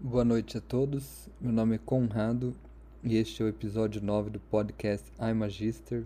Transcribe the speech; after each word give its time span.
Boa 0.00 0.24
noite 0.24 0.56
a 0.56 0.60
todos. 0.60 1.28
Meu 1.40 1.52
nome 1.52 1.74
é 1.74 1.78
Conrado 1.78 2.54
e 3.02 3.16
este 3.16 3.42
é 3.42 3.44
o 3.44 3.48
episódio 3.48 4.00
9 4.00 4.30
do 4.30 4.38
podcast 4.38 5.12
iMagister, 5.20 6.04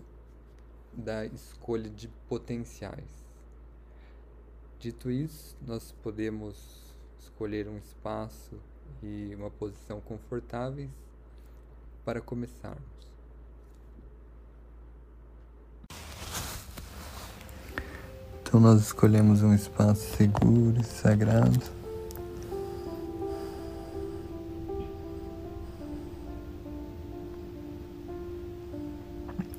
da 0.93 1.24
escolha 1.24 1.88
de 1.88 2.09
potenciais. 2.29 3.24
Dito 4.79 5.10
isso, 5.10 5.57
nós 5.66 5.91
podemos 6.02 6.95
escolher 7.19 7.66
um 7.66 7.79
espaço 7.79 8.60
e 9.02 9.35
uma 9.35 9.51
posição 9.51 10.02
confortáveis 10.02 10.91
para 12.05 12.21
começarmos. 12.21 12.95
Então 18.47 18.61
nós 18.61 18.80
escolhemos 18.80 19.43
um 19.43 19.52
espaço 19.52 20.16
seguro 20.16 20.80
e 20.80 20.85
sagrado. 20.85 21.61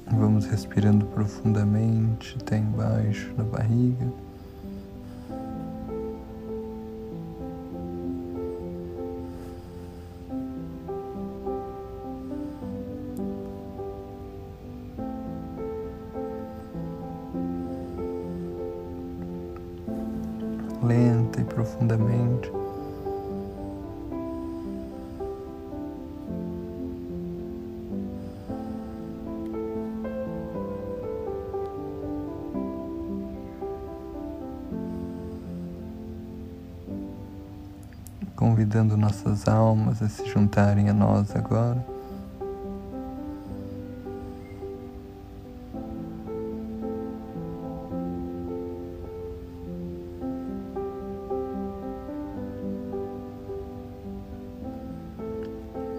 Vamos 0.10 0.46
respirando 0.46 1.06
profundamente 1.08 2.38
até 2.40 2.58
embaixo 2.58 3.34
na 3.38 3.44
barriga. 3.44 4.27
A 40.02 40.10
se 40.10 40.26
juntarem 40.28 40.90
a 40.90 40.94
nós 40.94 41.36
agora. 41.36 41.98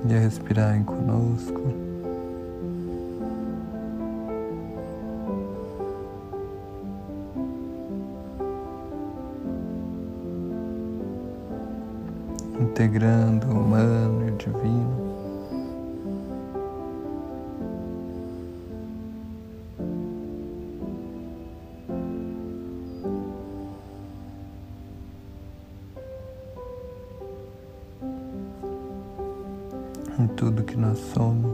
e 0.09 0.15
a 0.15 0.21
respirarem 0.21 0.85
conosco. 0.85 1.61
Integrando 12.59 13.58
divino. 14.53 15.09
em 30.19 30.27
tudo 30.35 30.65
que 30.65 30.77
nós 30.77 30.99
somos. 31.15 31.48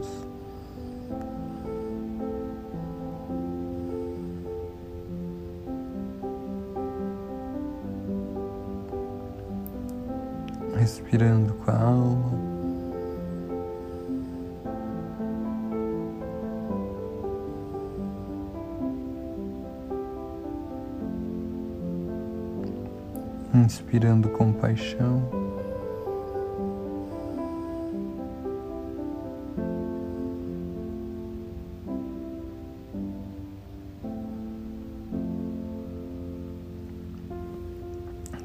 Compaixão. 24.75 25.45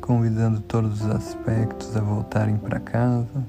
convidando 0.01 0.61
todos 0.63 1.03
os 1.03 1.11
aspectos 1.11 1.97
a 1.97 2.01
voltarem 2.01 2.57
para 2.57 2.81
casa. 2.81 3.45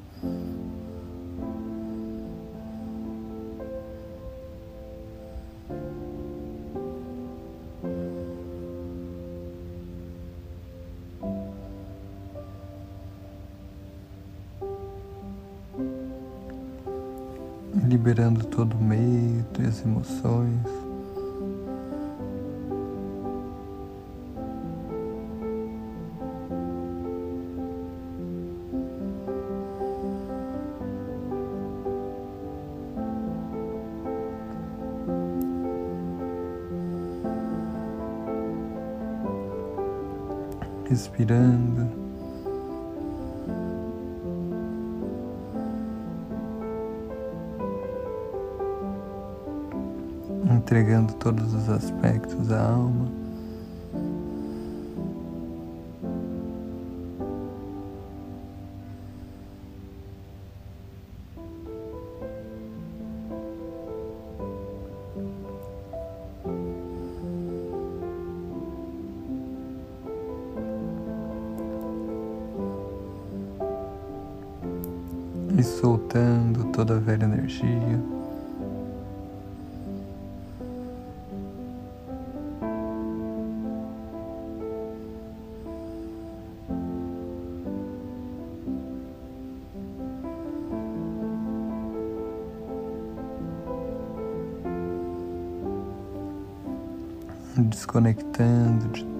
Respirando. 41.12 41.90
Entregando 50.50 51.14
todos 51.16 51.54
os 51.54 51.70
aspectos 51.70 52.52
à 52.52 52.62
alma. 52.62 53.21
energia. 77.52 78.00
Desconectando 97.58 98.88
de 98.90 99.11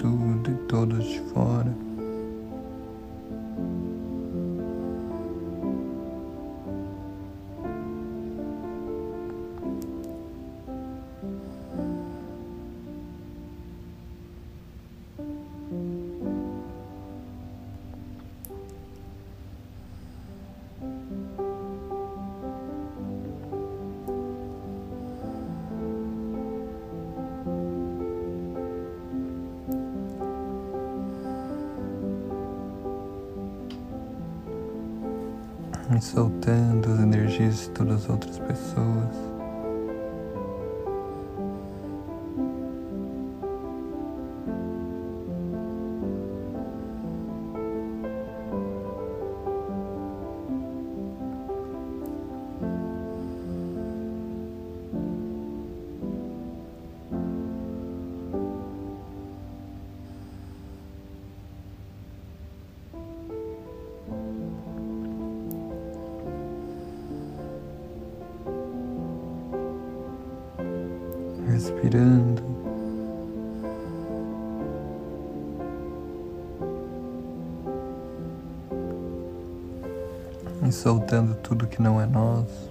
soltando 36.02 36.92
as 36.92 37.00
energias 37.00 37.62
de 37.62 37.70
todas 37.70 38.04
as 38.04 38.10
outras 38.10 38.40
pessoas. 38.40 39.31
E 80.64 80.72
soltando 80.72 81.34
tudo 81.36 81.66
que 81.66 81.82
não 81.82 82.00
é 82.00 82.06
nosso. 82.06 82.70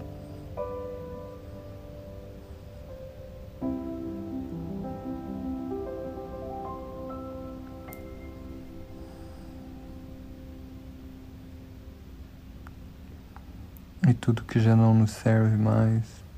E 14.08 14.14
tudo 14.14 14.44
que 14.44 14.60
já 14.60 14.76
não 14.76 14.94
nos 14.94 15.10
serve 15.10 15.56
mais. 15.56 16.29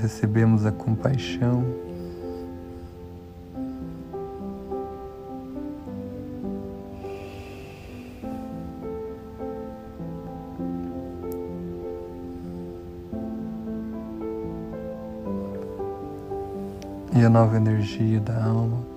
Recebemos 0.00 0.64
a 0.64 0.72
compaixão. 0.72 1.64
E 17.14 17.24
a 17.24 17.28
nova 17.28 17.56
energia 17.56 18.20
da 18.20 18.44
alma. 18.44 18.87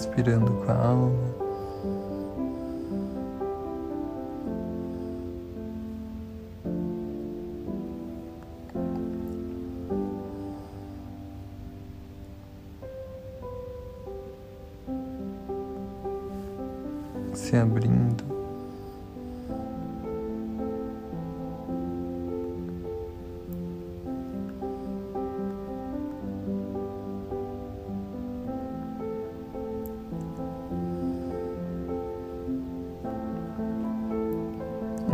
Respirando 0.00 0.50
com 0.50 0.72
a 0.72 0.74
alma. 0.74 1.29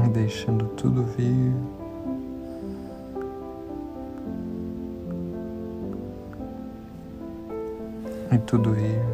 Deixando 0.08 0.66
tudo 0.76 1.02
vir. 1.16 1.52
E 8.32 8.38
tudo 8.38 8.76
ir. 8.78 9.05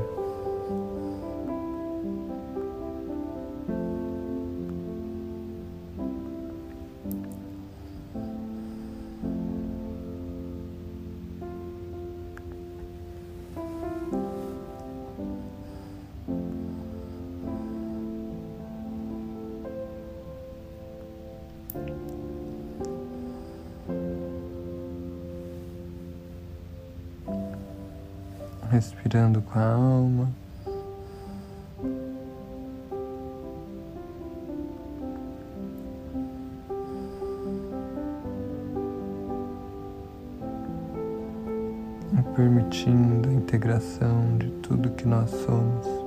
Permitindo 42.36 43.28
a 43.28 43.32
integração 43.32 44.36
de 44.38 44.50
tudo 44.62 44.90
que 44.90 45.06
nós 45.06 45.30
somos. 45.30 46.01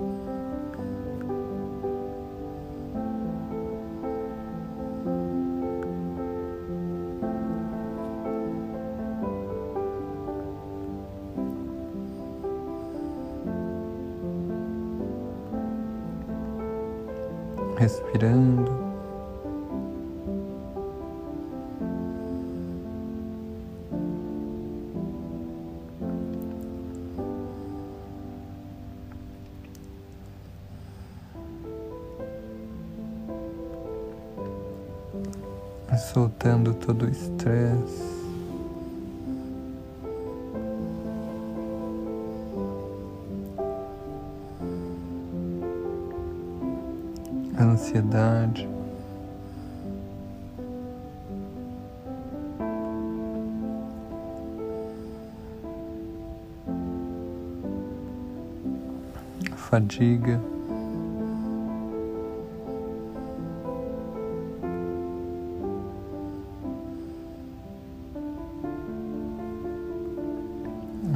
Fadiga. 59.66 60.40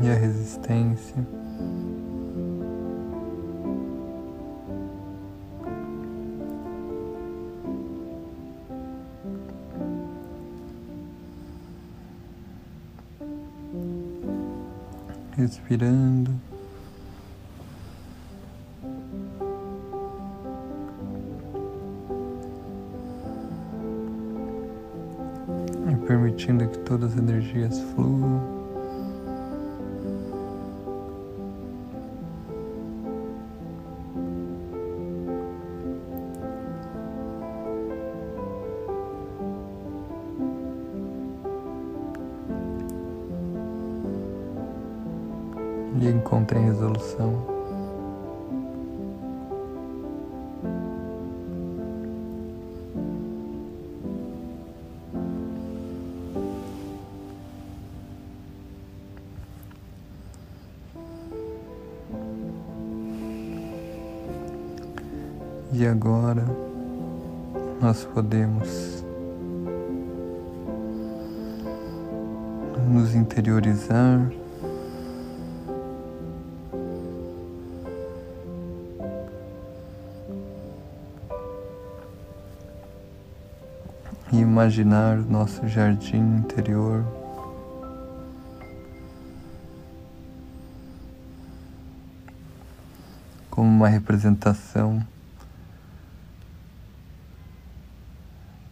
e 0.02 0.10
a 0.10 0.16
resistência. 0.16 1.28
Respirando. 15.38 16.09
E 65.80 65.88
agora 65.88 66.46
nós 67.82 68.04
podemos 68.04 69.02
nos 72.90 73.16
interiorizar 73.16 74.30
e 84.34 84.38
imaginar 84.38 85.20
o 85.20 85.32
nosso 85.32 85.66
jardim 85.66 86.40
interior. 86.40 87.06
Como 93.50 93.70
uma 93.70 93.88
representação 93.88 95.02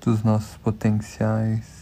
dos 0.08 0.24
nossos 0.24 0.56
potenciais. 0.56 1.76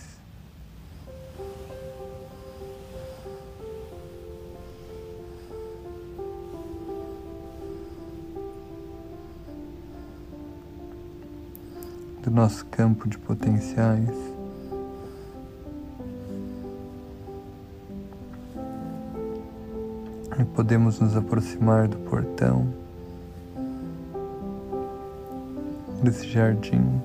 do 12.24 12.32
nosso 12.32 12.66
campo 12.66 13.08
de 13.08 13.20
potenciais. 13.20 14.10
E 20.40 20.44
podemos 20.56 21.00
nos 21.00 21.16
aproximar 21.16 21.88
do 21.88 21.98
portão 21.98 22.74
desse 26.02 26.28
jardim 26.28 27.00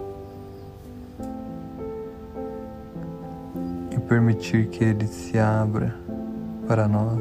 permitir 4.11 4.67
que 4.67 4.83
ele 4.83 5.07
se 5.07 5.39
abra 5.39 5.95
para 6.67 6.89
nós. 6.89 7.21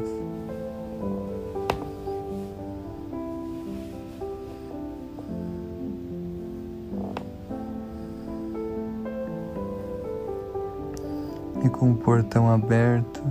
e 11.62 11.68
com 11.68 11.92
o 11.92 11.94
portão 11.94 12.50
aberto, 12.50 13.22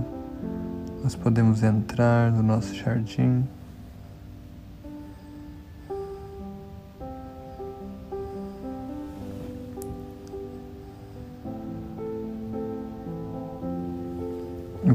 nós 1.02 1.16
podemos 1.16 1.64
entrar 1.64 2.30
no 2.30 2.44
nosso 2.44 2.72
jardim. 2.72 3.44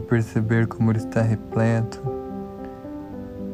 Perceber 0.05 0.67
como 0.67 0.91
ele 0.91 0.99
está 0.99 1.21
repleto 1.21 1.99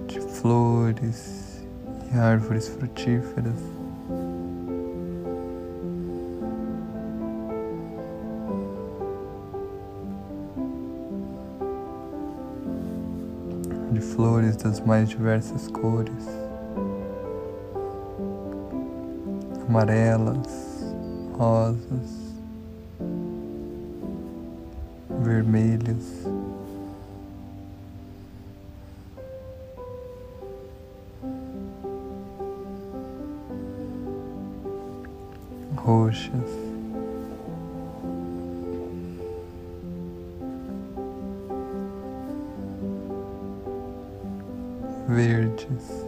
de 0.08 0.20
flores 0.20 1.65
e 2.13 2.17
árvores 2.17 2.67
frutíferas. 2.67 3.55
de 13.91 14.00
flores 14.00 14.55
das 14.55 14.79
mais 14.79 15.10
diversas 15.10 15.67
cores, 15.67 16.25
amarelas, 19.67 20.81
rosas, 21.38 22.22
vermelhas. 25.24 26.30
Roxas. 36.11 36.71
verdes. 45.07 46.05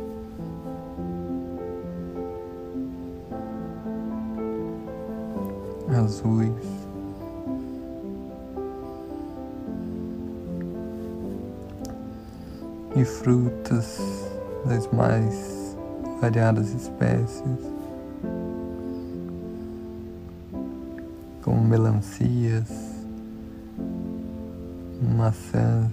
Azuis, 5.96 6.52
e 12.96 13.06
frutas 13.06 14.00
das 14.66 14.88
mais 14.92 15.78
variadas 16.20 16.74
espécies, 16.74 17.73
melancias, 21.74 22.70
maçãs, 25.18 25.92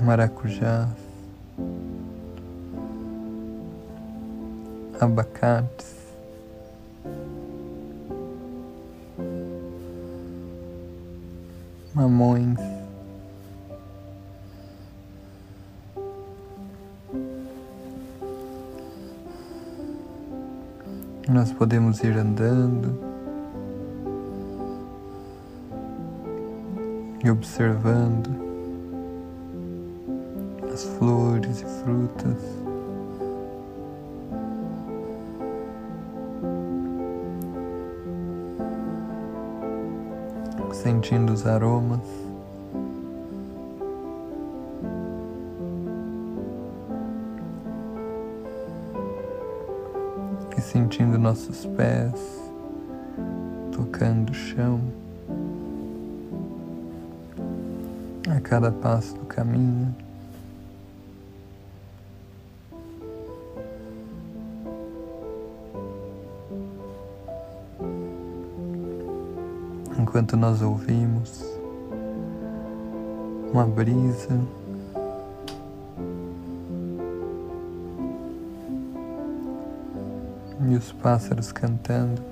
maracujás, 0.00 0.88
abacates, 4.98 5.94
mamões, 11.94 12.77
Nós 21.38 21.52
podemos 21.52 22.02
ir 22.02 22.16
andando 22.16 22.98
e 27.24 27.30
observando 27.30 28.28
as 30.72 30.82
flores 30.82 31.60
e 31.60 31.64
frutas. 31.64 32.42
Sentindo 40.72 41.32
os 41.32 41.46
aromas. 41.46 42.17
Nossos 51.28 51.66
pés 51.76 52.14
tocando 53.70 54.30
o 54.30 54.34
chão. 54.34 54.80
a 58.34 58.40
cada 58.40 58.70
passo 58.70 59.14
do 59.14 59.26
caminho. 59.26 59.94
Enquanto 69.98 70.36
nós 70.36 70.62
ouvimos 70.62 71.42
uma 73.52 73.66
brisa, 73.66 74.38
os 80.78 80.92
pássaros 80.92 81.50
cantando. 81.50 82.22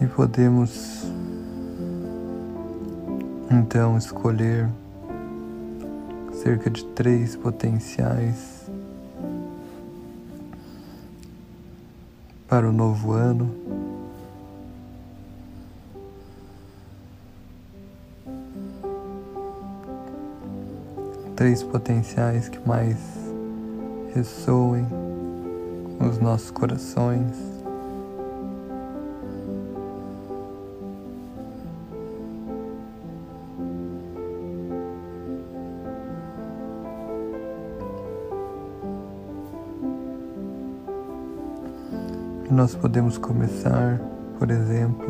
E 0.00 0.06
podemos 0.06 1.04
então 3.50 3.98
escolher 3.98 4.68
cerca 6.42 6.70
de 6.70 6.84
três 6.84 7.34
potenciais 7.34 8.70
para 12.46 12.68
o 12.68 12.72
novo 12.72 13.12
ano. 13.12 13.54
Três 21.34 21.62
potenciais 21.62 22.48
que 22.48 22.58
mais 22.66 22.96
ressoem 24.14 24.86
nos 26.00 26.18
nossos 26.18 26.50
corações. 26.50 27.57
Nós 42.58 42.74
podemos 42.74 43.16
começar, 43.16 44.00
por 44.36 44.50
exemplo, 44.50 45.06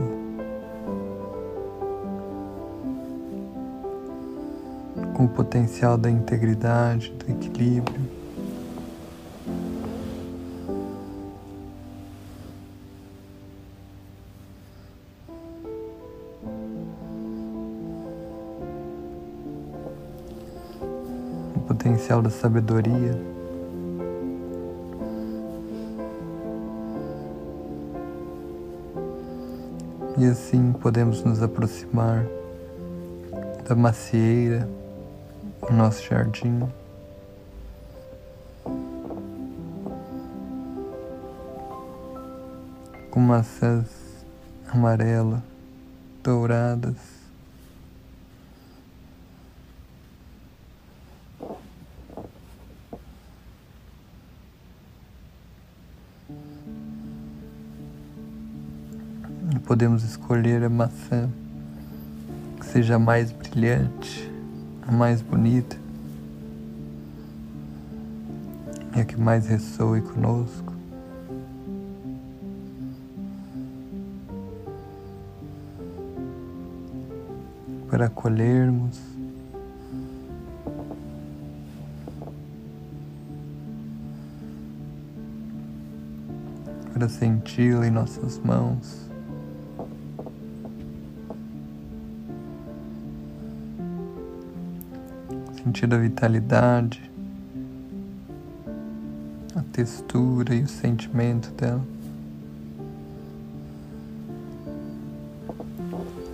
com 5.15 5.25
o 5.25 5.29
potencial 5.29 5.97
da 5.97 6.11
integridade, 6.11 7.11
do 7.13 7.33
equilíbrio. 7.33 8.03
O 21.57 21.61
potencial 21.61 22.21
da 22.21 22.29
sabedoria. 22.29 23.38
E 30.19 30.27
assim 30.27 30.73
podemos 30.73 31.23
nos 31.23 31.41
aproximar 31.41 32.27
da 33.69 33.75
macieira, 33.77 34.69
no 35.71 35.77
nosso 35.77 36.03
jardim. 36.03 36.69
Com 43.13 43.21
maçãs 43.21 43.87
amarelas, 44.73 45.41
douradas. 46.25 47.18
Podemos 59.69 60.03
escolher 60.03 60.65
a 60.65 60.71
maçã 60.71 61.29
que 62.59 62.65
seja 62.65 62.95
a 62.95 62.99
mais 62.99 63.31
brilhante, 63.31 64.33
a 64.81 64.91
mais 64.91 65.21
bonita 65.21 65.77
e 68.97 69.01
a 69.03 69.05
que 69.05 69.21
mais 69.21 69.47
ressoe 69.47 70.01
conosco. 70.01 70.73
Para 77.91 78.07
acolhermos 78.07 78.99
para 86.95 87.07
senti-la 87.07 87.87
em 87.87 87.91
nossas 87.91 88.39
mãos. 88.39 89.08
Sentir 95.69 95.93
a 95.93 95.99
vitalidade, 95.99 97.11
a 99.55 99.61
textura 99.71 100.55
e 100.55 100.63
o 100.63 100.67
sentimento 100.67 101.51
dela. 101.51 101.85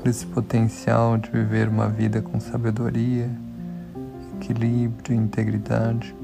Esse 0.04 0.24
potencial 0.26 1.18
de 1.18 1.30
viver 1.30 1.68
uma 1.68 1.88
vida 1.88 2.22
com 2.22 2.38
sabedoria, 2.38 3.28
equilíbrio 4.36 5.16
e 5.16 5.18
integridade. 5.18 6.14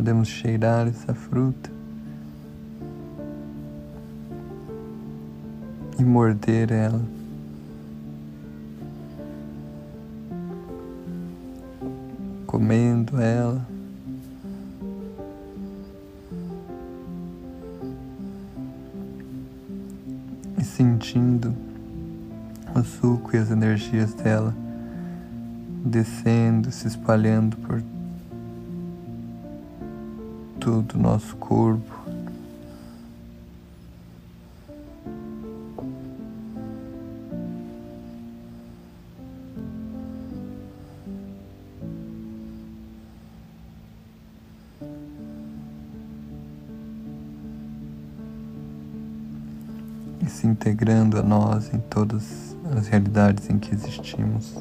Podemos 0.00 0.28
cheirar 0.28 0.88
essa 0.88 1.12
fruta 1.12 1.70
e 5.98 6.02
morder 6.02 6.72
ela. 6.72 7.02
Comendo 12.46 13.20
ela. 13.20 13.60
E 20.56 20.64
sentindo 20.64 21.54
o 22.74 22.82
suco 22.82 23.36
e 23.36 23.38
as 23.38 23.50
energias 23.50 24.14
dela 24.14 24.54
descendo, 25.84 26.72
se 26.72 26.88
espalhando 26.88 27.58
por 27.58 27.82
do 30.92 30.98
nosso 30.98 31.36
corpo. 31.36 32.00
e 50.22 50.28
se 50.28 50.46
integrando 50.46 51.18
a 51.18 51.22
nós 51.22 51.72
em 51.72 51.78
todas 51.78 52.54
as 52.76 52.88
realidades 52.88 53.48
em 53.48 53.58
que 53.58 53.74
existimos. 53.74 54.54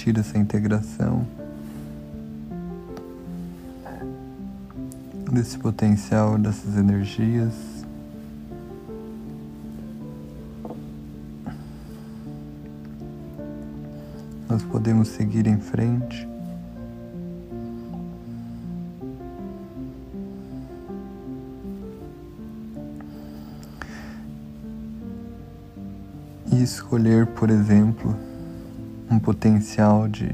Permitir 0.00 0.18
essa 0.18 0.38
integração 0.38 1.26
desse 5.30 5.58
potencial, 5.58 6.38
dessas 6.38 6.76
energias. 6.76 7.52
Nós 14.48 14.62
podemos 14.62 15.08
seguir 15.08 15.46
em 15.46 15.60
frente. 15.60 16.28
E 26.52 26.62
escolher, 26.62 27.26
por 27.26 27.48
exemplo, 27.48 28.29
um 29.10 29.18
potencial 29.18 30.06
de 30.06 30.30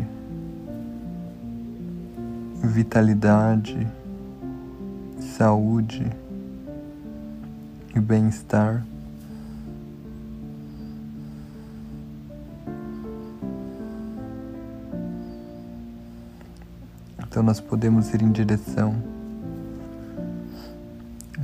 vitalidade, 2.62 3.86
saúde 5.18 6.06
e 7.94 8.00
bem-estar. 8.00 8.84
Então, 17.18 17.42
nós 17.42 17.60
podemos 17.60 18.12
ir 18.12 18.20
em 18.20 18.30
direção 18.30 18.94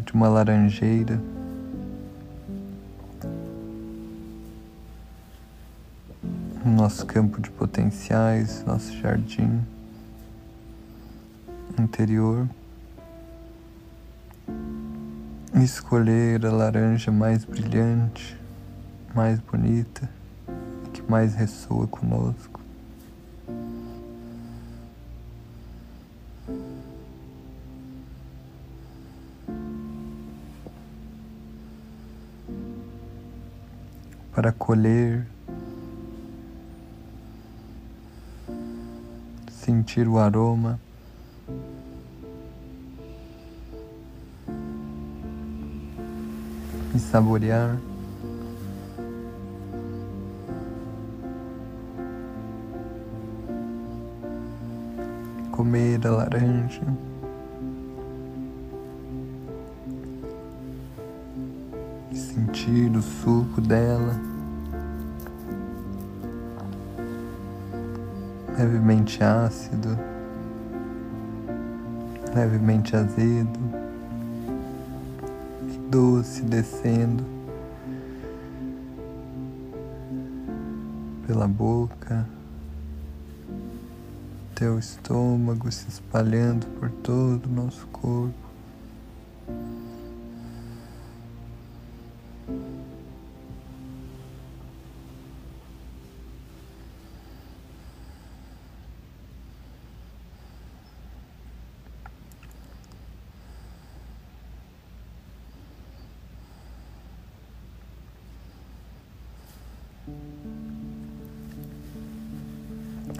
de 0.05 0.13
uma 0.13 0.29
laranjeira. 0.29 1.32
Nosso 6.83 7.07
campo 7.07 7.41
de 7.41 7.49
potenciais, 7.49 8.65
nosso 8.65 8.93
jardim 8.97 9.65
interior. 11.79 12.49
Escolher 15.63 16.45
a 16.45 16.51
laranja 16.51 17.13
mais 17.13 17.45
brilhante, 17.45 18.37
mais 19.15 19.39
bonita, 19.39 20.11
que 20.93 21.01
mais 21.09 21.37
ressoa 21.37 21.87
conosco. 21.87 22.61
Para 34.35 34.51
colher 34.51 35.32
sentir 39.65 40.09
o 40.09 40.19
aroma. 40.19 40.81
E 46.93 46.99
saborear. 46.99 47.79
Comer 55.53 56.05
a 56.07 56.11
laranja. 56.11 56.83
E 62.11 62.17
sentir 62.17 62.91
o 62.97 63.01
suco 63.01 63.61
dela. 63.61 64.32
Levemente 68.63 69.25
ácido, 69.25 69.99
levemente 72.33 72.95
azedo 72.95 73.59
doce 75.91 76.43
descendo 76.43 77.25
pela 81.27 81.49
boca, 81.49 82.25
teu 84.55 84.79
estômago 84.79 85.71
se 85.73 85.89
espalhando 85.89 86.65
por 86.79 86.89
todo 86.89 87.47
o 87.47 87.51
nosso 87.51 87.85
corpo. 87.89 88.42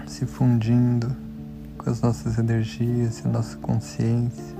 Se 0.07 0.25
fundindo 0.25 1.15
com 1.77 1.89
as 1.89 2.01
nossas 2.01 2.37
energias 2.37 3.19
e 3.19 3.27
a 3.27 3.31
nossa 3.31 3.57
consciência 3.57 4.55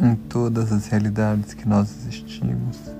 em 0.00 0.14
todas 0.16 0.72
as 0.72 0.86
realidades 0.86 1.54
que 1.54 1.68
nós 1.68 1.90
existimos. 2.06 2.94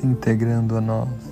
se 0.00 0.06
integrando 0.06 0.76
a 0.76 0.80
nós. 0.80 1.29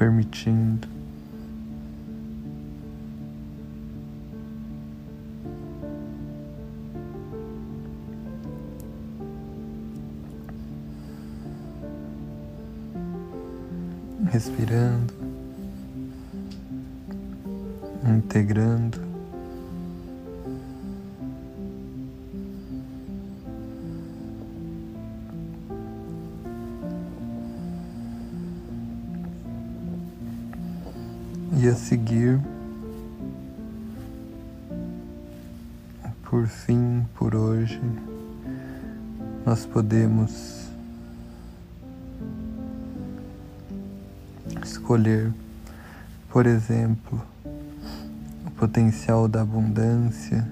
Permitindo 0.00 0.88
por 46.40 46.46
exemplo, 46.46 47.20
o 48.46 48.50
potencial 48.52 49.28
da 49.28 49.42
abundância, 49.42 50.48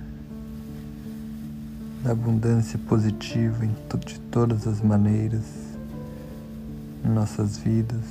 da 2.05 2.13
abundância 2.13 2.79
positiva 2.81 3.67
de 4.05 4.21
todas 4.31 4.67
as 4.67 4.83
maneiras 4.83 5.47
em 7.03 7.09
nossas 7.09 7.57
vidas. 7.57 8.05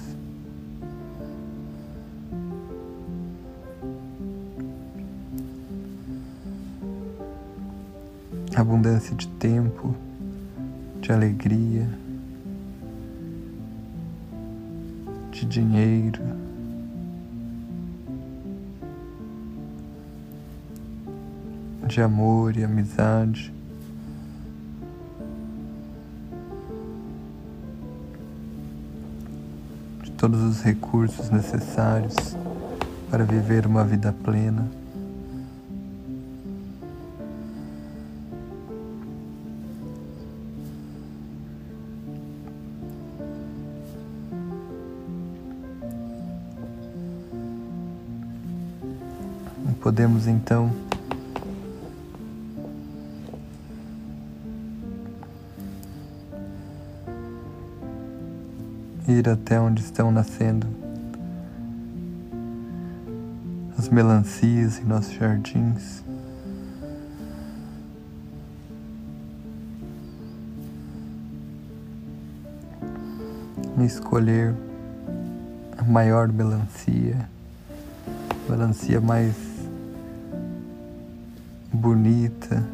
abundância 8.56 9.16
de 9.16 9.28
tempo, 9.28 9.96
de 11.00 11.12
alegria, 11.12 11.88
de 15.32 15.46
dinheiro. 15.46 16.47
De 21.98 22.04
amor 22.04 22.56
e 22.56 22.64
amizade, 22.64 23.52
de 30.04 30.12
todos 30.12 30.44
os 30.44 30.62
recursos 30.62 31.32
necessários 31.32 32.38
para 33.10 33.24
viver 33.24 33.66
uma 33.66 33.84
vida 33.84 34.14
plena. 34.14 34.70
Podemos 49.82 50.28
então 50.28 50.77
ir 59.08 59.30
até 59.30 59.60
onde 59.60 59.82
estão 59.82 60.12
nascendo 60.12 60.68
as 63.78 63.88
melancias 63.90 64.80
em 64.80 64.84
nossos 64.84 65.14
jardins. 65.14 66.04
Escolher 73.80 74.54
a 75.78 75.84
maior 75.84 76.28
melancia, 76.28 77.30
melancia 78.50 79.00
mais 79.00 79.34
bonita, 81.72 82.68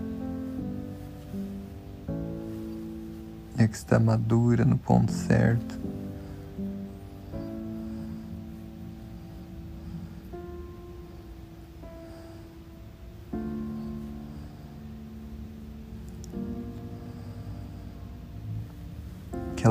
é 3.57 3.67
que 3.67 3.75
está 3.75 3.99
madura 3.99 4.65
no 4.65 4.77
ponto 4.77 5.11
certo. 5.11 5.82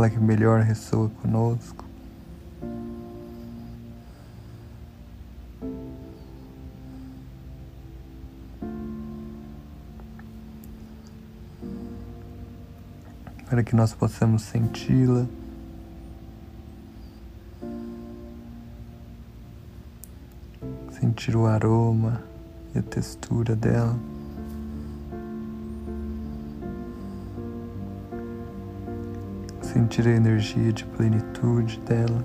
Aquela 0.03 0.11
que 0.11 0.19
melhor 0.19 0.63
ressoa 0.63 1.09
conosco. 1.23 1.85
para 13.49 13.63
que 13.63 13.77
nós 13.77 13.93
possamos 13.93 14.43
senti-la. 14.43 15.27
Sentir 20.99 21.37
o 21.37 21.47
aroma 21.47 22.23
e 22.75 22.79
a 22.79 22.83
textura 22.83 23.55
dela. 23.55 23.95
Sentir 29.73 30.07
a 30.07 30.11
energia 30.11 30.71
de 30.71 30.85
plenitude 30.85 31.81
dela. 31.81 32.23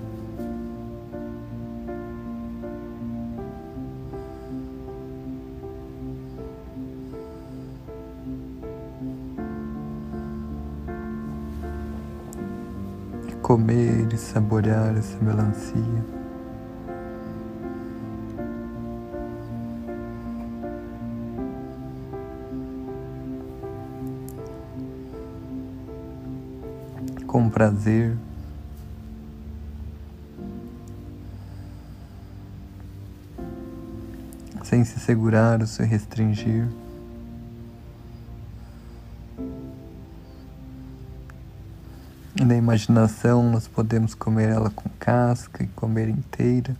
comer 13.40 14.12
e 14.12 14.18
saborear 14.18 14.94
essa 14.98 15.16
melancia. 15.24 16.17
Prazer. 27.48 28.16
Sem 34.62 34.84
se 34.84 35.00
segurar 35.00 35.60
ou 35.60 35.66
se 35.66 35.82
restringir. 35.82 36.68
Na 42.44 42.54
imaginação, 42.54 43.50
nós 43.50 43.66
podemos 43.66 44.14
comer 44.14 44.50
ela 44.50 44.70
com 44.70 44.88
casca 44.98 45.64
e 45.64 45.66
comer 45.68 46.08
inteira. 46.08 46.76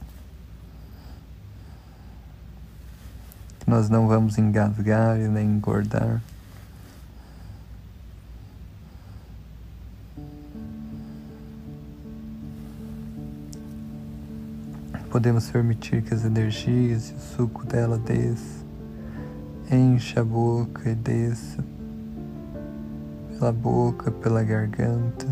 Nós 3.67 3.91
não 3.91 4.07
vamos 4.07 4.39
engasgar 4.39 5.19
e 5.19 5.29
nem 5.29 5.47
engordar. 5.47 6.23
Podemos 15.19 15.51
permitir 15.51 16.01
que 16.03 16.15
as 16.15 16.25
energias 16.25 17.11
e 17.11 17.15
o 17.15 17.19
suco 17.19 17.67
dela 17.67 17.99
desça, 17.99 18.65
encha 19.69 20.21
a 20.21 20.25
boca 20.25 20.89
e 20.89 20.95
desça 20.95 21.65
pela 23.33 23.51
boca, 23.51 24.13
pela 24.13 24.45
garganta. 24.45 25.27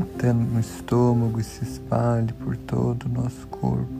até 0.00 0.32
no 0.32 0.58
estômago 0.58 1.38
e 1.38 1.44
se 1.44 1.62
espalhe 1.62 2.32
por 2.32 2.56
todo 2.56 3.04
o 3.04 3.08
nosso 3.10 3.46
corpo. 3.48 3.97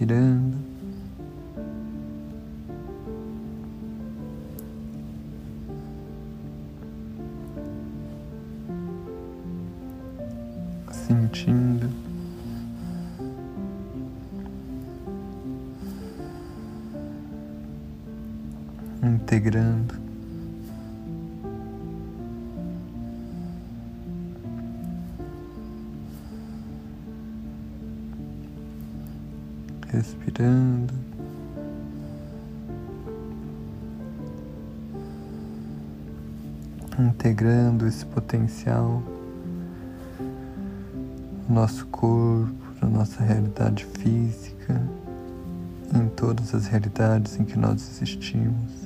Respirando. 0.00 0.56
sentindo. 10.90 11.90
Integrando. 19.02 19.99
Respirando. 29.92 30.94
Integrando 36.98 37.86
esse 37.86 38.04
potencial 38.04 39.02
nosso 41.50 41.84
corpo, 41.86 42.54
na 42.80 42.88
nossa 42.88 43.22
realidade 43.22 43.84
física. 43.84 44.80
em 45.92 46.08
todas 46.10 46.54
as 46.54 46.68
realidades 46.68 47.36
em 47.40 47.44
que 47.44 47.58
nós 47.58 47.82
existimos. 47.82 48.79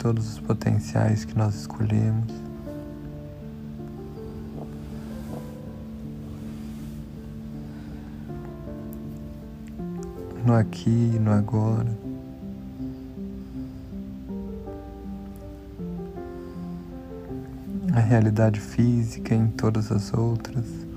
Todos 0.00 0.32
os 0.32 0.40
potenciais 0.40 1.26
que 1.26 1.36
nós 1.36 1.54
escolhemos. 1.54 2.32
No 10.44 10.54
aqui, 10.54 10.88
no 11.20 11.30
agora. 11.30 11.98
A 17.92 18.00
realidade 18.00 18.58
física 18.58 19.34
em 19.34 19.48
todas 19.48 19.92
as 19.92 20.14
outras. 20.14 20.89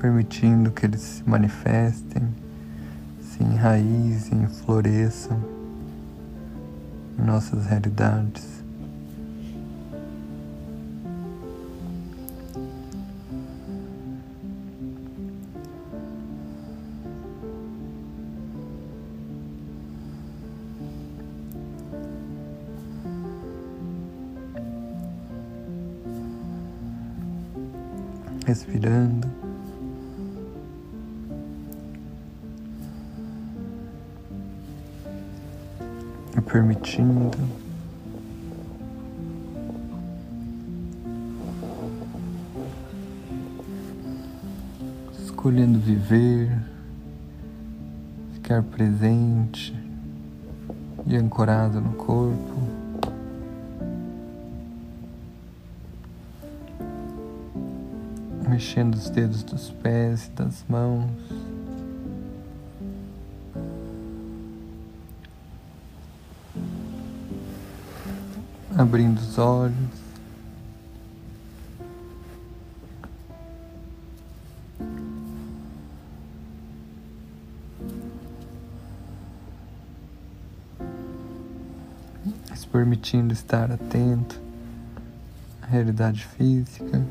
Permitindo 0.00 0.70
que 0.70 0.86
eles 0.86 1.00
se 1.00 1.28
manifestem, 1.28 2.22
se 3.20 3.42
enraizem, 3.42 4.46
floresçam 4.48 5.38
em 7.18 7.22
nossas 7.22 7.66
realidades. 7.66 8.56
respirando. 28.46 29.05
Permitindo. 36.76 37.38
Escolhendo 45.24 45.78
viver, 45.78 46.58
ficar 48.34 48.62
presente 48.62 49.74
e 51.06 51.16
ancorado 51.16 51.80
no 51.80 51.92
corpo. 51.92 52.56
Mexendo 58.48 58.94
os 58.94 59.10
dedos 59.10 59.42
dos 59.42 59.70
pés 59.70 60.26
e 60.26 60.30
das 60.30 60.64
mãos. 60.68 61.10
Abrindo 68.76 69.18
os 69.18 69.38
olhos. 69.38 69.74
Se 82.54 82.66
permitindo 82.66 83.32
estar 83.32 83.70
atento 83.70 84.40
à 85.62 85.66
realidade 85.66 86.24
física. 86.24 87.02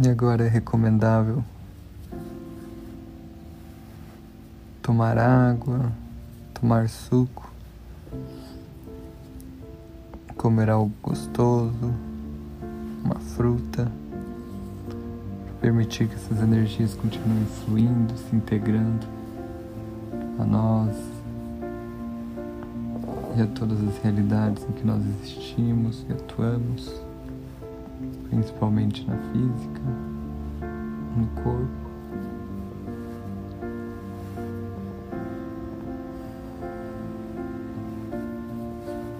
E 0.00 0.08
agora 0.08 0.44
é 0.44 0.48
recomendável 0.48 1.42
tomar 4.88 5.18
água, 5.18 5.92
tomar 6.54 6.88
suco, 6.88 7.52
comer 10.34 10.70
algo 10.70 10.90
gostoso, 11.02 11.92
uma 13.04 13.16
fruta, 13.16 13.92
permitir 15.60 16.08
que 16.08 16.14
essas 16.14 16.40
energias 16.40 16.94
continuem 16.94 17.44
fluindo, 17.44 18.16
se 18.16 18.34
integrando 18.34 19.06
a 20.38 20.44
nós 20.46 20.96
e 23.36 23.42
a 23.42 23.46
todas 23.46 23.78
as 23.86 24.02
realidades 24.02 24.66
em 24.70 24.72
que 24.72 24.86
nós 24.86 25.02
existimos 25.04 26.02
e 26.08 26.12
atuamos, 26.14 26.94
principalmente 28.30 29.06
na 29.06 29.18
física, 29.18 29.82
no 31.14 31.26
corpo. 31.42 31.87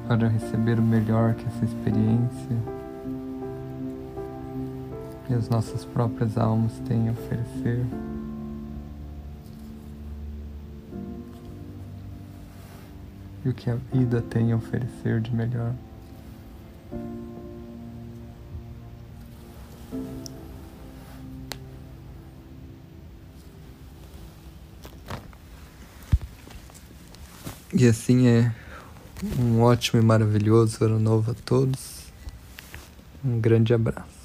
Para 0.09 0.27
receber 0.27 0.79
o 0.79 0.83
melhor 0.83 1.35
que 1.35 1.47
essa 1.47 1.67
experiência 1.67 2.57
e 5.29 5.35
as 5.35 5.51
nossas 5.51 5.85
próprias 5.85 6.39
almas 6.39 6.73
têm 6.89 7.11
a 7.11 7.13
oferecer. 7.13 7.85
E 13.45 13.49
o 13.51 13.53
que 13.53 13.71
a 13.71 13.77
vida 13.93 14.23
tem 14.23 14.51
a 14.53 14.57
oferecer 14.57 15.21
de 15.21 15.35
melhor. 15.35 15.75
E 27.75 27.87
assim 27.87 28.27
é 28.27 28.51
um 29.59 29.63
ótimo 29.63 30.01
e 30.01 30.05
maravilhoso 30.05 30.85
ano 30.85 31.01
novo 31.01 31.33
a 31.33 31.35
todos. 31.35 32.07
Um 33.25 33.41
grande 33.41 33.75
abraço. 33.75 34.18